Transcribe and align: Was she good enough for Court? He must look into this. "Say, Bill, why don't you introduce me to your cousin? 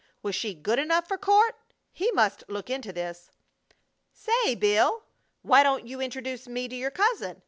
Was 0.23 0.33
she 0.33 0.55
good 0.55 0.79
enough 0.79 1.07
for 1.07 1.15
Court? 1.15 1.55
He 1.91 2.11
must 2.13 2.43
look 2.49 2.71
into 2.71 2.91
this. 2.91 3.29
"Say, 4.11 4.55
Bill, 4.55 5.03
why 5.43 5.61
don't 5.61 5.85
you 5.85 6.01
introduce 6.01 6.47
me 6.47 6.67
to 6.67 6.75
your 6.75 6.89
cousin? 6.89 7.37